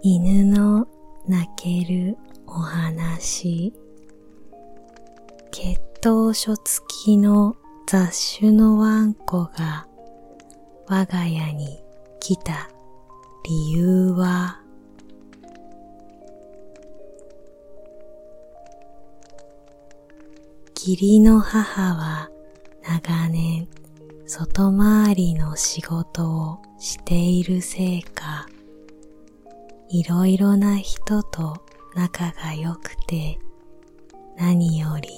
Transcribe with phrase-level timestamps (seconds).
[0.00, 0.86] 犬の
[1.26, 3.72] 泣けるお話。
[5.50, 7.56] 血統書付きの
[7.88, 9.88] 雑種のワンコが
[10.86, 11.82] 我が家に
[12.20, 12.70] 来た
[13.44, 14.62] 理由は？
[20.76, 22.30] 義理の母は
[22.84, 23.66] 長年
[24.26, 28.46] 外回りの仕事をしているせいか、
[29.90, 31.56] いろいろな人と
[31.94, 33.38] 仲が良くて、
[34.36, 35.08] 何より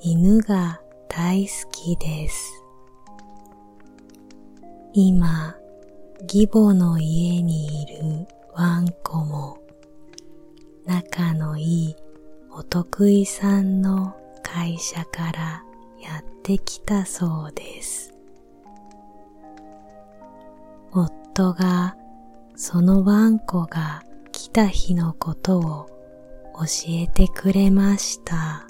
[0.00, 2.62] 犬が大好きです。
[4.92, 5.56] 今、
[6.22, 9.58] 義母の家にいるワンコも、
[10.84, 11.96] 仲のいい
[12.52, 15.64] お得意さんの会社から
[16.00, 18.14] やってきたそうです。
[20.92, 21.96] 夫が
[22.54, 24.03] そのワンコが
[24.54, 25.88] た日のことを
[26.54, 28.68] 教えてくれました。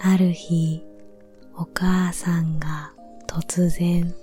[0.00, 0.82] ある日、
[1.54, 2.94] お母さんが
[3.26, 4.14] 突然、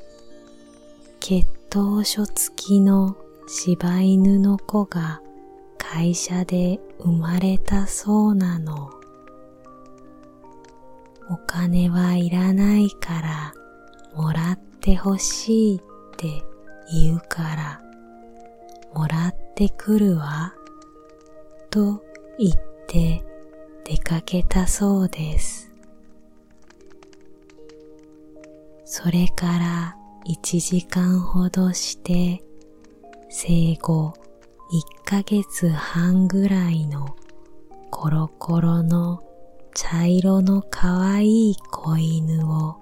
[1.19, 3.15] 血統書付きの
[3.47, 5.21] 柴犬の子が
[5.77, 8.89] 会社で生まれたそうなの。
[11.29, 13.53] お金はいらないから
[14.15, 15.79] もらってほしいっ
[16.17, 16.41] て
[16.91, 17.84] 言うから
[18.95, 20.53] もらってくるわ
[21.69, 22.01] と
[22.39, 22.53] 言っ
[22.87, 23.23] て
[23.83, 25.69] 出かけたそうです。
[28.85, 32.41] それから一時間ほどして
[33.29, 34.13] 生後
[34.71, 37.17] 一ヶ月半ぐらいの
[37.91, 39.21] コロコロの
[39.73, 42.77] 茶色のかわいい子犬を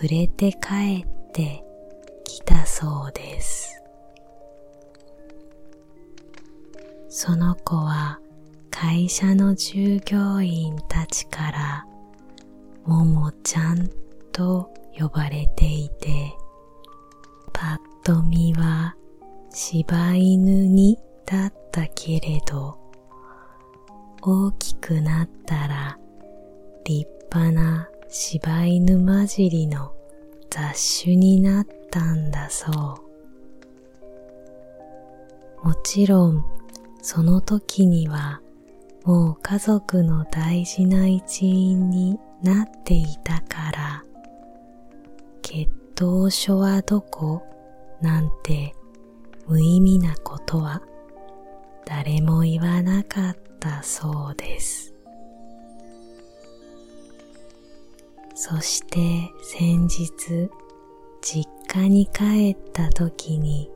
[0.00, 1.62] 連れて帰って
[2.24, 3.71] きたそうです。
[7.14, 8.20] その子は
[8.70, 11.86] 会社の従業員たちから
[12.86, 13.90] ももちゃん
[14.32, 16.32] と呼ばれていて、
[17.52, 18.96] ぱっと見は
[19.50, 22.78] 柴犬にだったけれど、
[24.22, 25.98] 大きくなったら
[26.86, 29.92] 立派な柴犬混じりの
[30.48, 32.70] 雑種になったんだそ
[35.62, 35.66] う。
[35.68, 36.44] もちろん、
[37.02, 38.40] その時には
[39.04, 44.04] もう家族の大事な一員になっていたから、
[45.42, 45.68] 血
[46.00, 47.42] 統書はどこ？
[48.00, 48.74] なんて
[49.46, 50.82] 無意味なことは
[51.84, 54.94] 誰も言わなかったそうです。
[58.34, 58.98] そして
[59.42, 60.48] 先日
[61.20, 63.70] 実家に帰った時に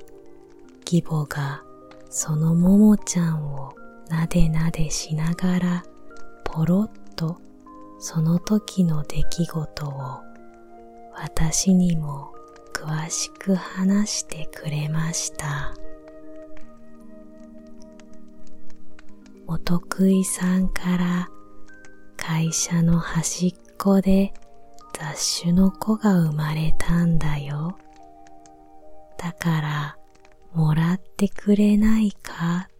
[0.80, 1.62] 義母が
[2.08, 3.74] そのももちゃんを
[4.08, 5.84] なでなでしながら
[6.44, 7.38] ポロッと
[7.98, 10.20] その時の出来事を
[11.14, 12.32] 私にも
[12.72, 15.74] 詳しく話してくれました。
[19.48, 21.28] お得意さんから
[22.16, 24.34] 会社の端っこで
[24.92, 27.78] 雑種の子が生まれたんだよ。
[29.18, 29.96] だから、
[30.56, 32.70] もらってくれないか？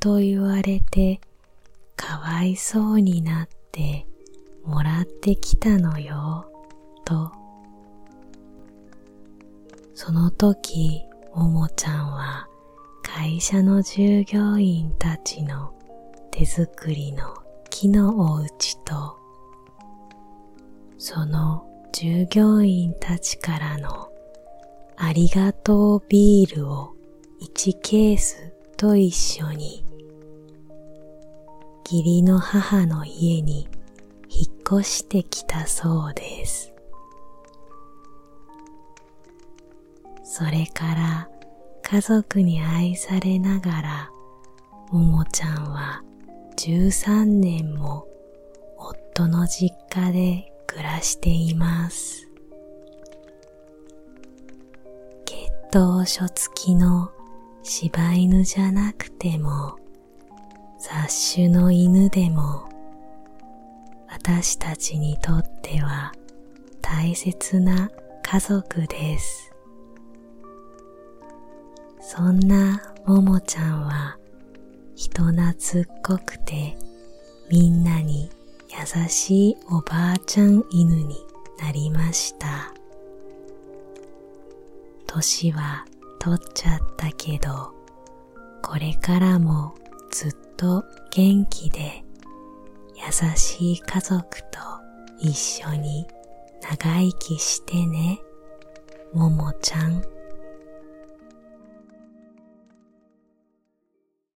[0.00, 1.20] と言われて、
[1.94, 4.06] かわいそうになって
[4.64, 6.50] もらってきたのよ、
[7.04, 7.30] と。
[9.94, 11.02] その時、
[11.34, 12.48] ももちゃんは
[13.02, 15.74] 会社の従業員たちの
[16.30, 17.34] 手作りの
[17.68, 19.18] 木のお家と
[20.96, 24.08] その従業員たちからの
[24.96, 26.94] ありがとうビールを
[27.62, 29.84] 1ケースと一緒に
[31.84, 33.68] 義理の母の家に
[34.30, 36.72] 引っ越してきたそうです。
[40.24, 41.28] それから
[41.82, 44.10] 家族に愛されながら
[44.90, 46.02] ももちゃんは
[46.56, 48.08] 13年も
[48.78, 52.26] 夫の実家で暮らしています。
[55.26, 57.12] 血統書付きの
[57.62, 59.76] 柴犬じゃなくても
[60.78, 62.68] 雑種の犬でも
[64.08, 66.12] 私たちにとっては
[66.80, 67.90] 大切な
[68.22, 69.52] 家族です。
[72.00, 74.18] そんなももちゃんは
[74.96, 76.76] 人懐っこくて
[77.50, 78.30] みんなに
[78.68, 81.16] 優しいおばあちゃん犬に
[81.58, 82.72] なりました。
[85.06, 85.84] 年は
[86.20, 87.72] 取っちゃったけど、
[88.62, 89.74] これからも
[90.12, 92.04] ずっと元気で
[92.94, 94.58] 優しい家族と
[95.18, 96.06] 一緒に
[96.60, 98.20] 長生きしてね、
[99.14, 100.04] ももちゃん。